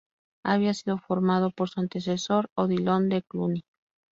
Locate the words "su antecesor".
1.69-2.49